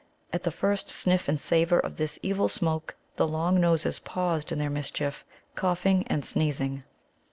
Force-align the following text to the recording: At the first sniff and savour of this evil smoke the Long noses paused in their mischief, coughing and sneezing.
At 0.33 0.41
the 0.41 0.49
first 0.49 0.89
sniff 0.89 1.27
and 1.29 1.39
savour 1.39 1.77
of 1.77 1.97
this 1.97 2.17
evil 2.23 2.47
smoke 2.49 2.95
the 3.17 3.27
Long 3.27 3.59
noses 3.61 3.99
paused 3.99 4.51
in 4.51 4.57
their 4.57 4.67
mischief, 4.71 5.23
coughing 5.53 6.05
and 6.07 6.25
sneezing. 6.25 6.83